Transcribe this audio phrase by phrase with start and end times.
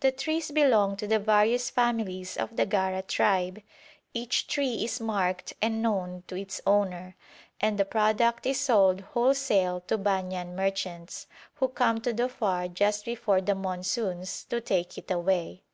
[0.00, 3.60] The trees belong to the various families of the Gara tribe;
[4.14, 7.16] each tree is marked and known to its owner,
[7.60, 11.26] and the product is sold wholesale to Banyan merchants,
[11.56, 15.64] who come to Dhofar just before the monsoons to take it away.